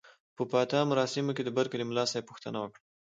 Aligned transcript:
په 0.35 0.43
پاتا 0.51 0.79
مراسمو 0.91 1.35
کې 1.35 1.43
د 1.45 1.49
برکلي 1.57 1.85
ملاصاحب 1.87 2.25
پوښتنه 2.29 2.57
وکړه. 2.59 2.81